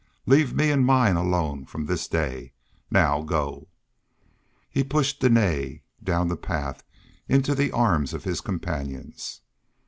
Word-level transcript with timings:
Leave 0.25 0.55
me 0.55 0.71
and 0.71 0.83
mine 0.83 1.15
alone 1.15 1.63
from 1.63 1.85
this 1.85 2.07
day. 2.07 2.53
Now 2.89 3.21
go!" 3.21 3.67
He 4.67 4.83
pushed 4.83 5.19
Dene 5.21 5.81
down 6.03 6.27
the 6.27 6.35
path 6.35 6.83
into 7.27 7.53
the 7.53 7.71
arms 7.71 8.11
of 8.15 8.23
his 8.23 8.41
companions. 8.41 9.41